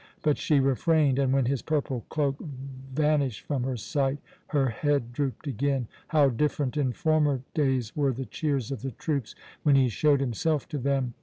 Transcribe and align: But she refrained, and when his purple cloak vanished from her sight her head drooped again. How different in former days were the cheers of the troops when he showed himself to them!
But 0.23 0.39
she 0.39 0.59
refrained, 0.59 1.19
and 1.19 1.31
when 1.31 1.45
his 1.45 1.61
purple 1.61 2.05
cloak 2.09 2.37
vanished 2.39 3.45
from 3.45 3.61
her 3.65 3.77
sight 3.77 4.17
her 4.47 4.69
head 4.69 5.13
drooped 5.13 5.45
again. 5.45 5.87
How 6.07 6.29
different 6.29 6.75
in 6.75 6.91
former 6.91 7.43
days 7.53 7.95
were 7.95 8.11
the 8.11 8.25
cheers 8.25 8.71
of 8.71 8.81
the 8.81 8.89
troops 8.89 9.35
when 9.61 9.75
he 9.75 9.89
showed 9.89 10.19
himself 10.19 10.67
to 10.69 10.79
them! 10.79 11.13